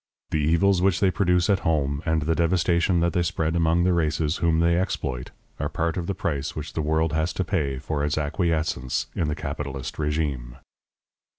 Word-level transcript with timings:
The 0.31 0.39
evils 0.39 0.81
which 0.81 0.99
they 0.99 1.11
produce 1.11 1.47
at 1.47 1.59
home, 1.59 2.01
and 2.07 2.23
the 2.23 2.33
devastation 2.33 3.01
that 3.01 3.13
they 3.13 3.21
spread 3.21 3.55
among 3.55 3.83
the 3.83 3.93
races 3.93 4.37
whom 4.37 4.59
they 4.59 4.75
exploit, 4.75 5.29
are 5.59 5.69
part 5.69 5.95
of 5.95 6.07
the 6.07 6.15
price 6.15 6.55
which 6.55 6.73
the 6.73 6.81
world 6.81 7.13
has 7.13 7.31
to 7.33 7.43
pay 7.43 7.77
for 7.77 8.03
its 8.03 8.17
acquiescence 8.17 9.05
in 9.15 9.27
the 9.27 9.35
capitalist 9.35 9.97
régime. 9.97 10.55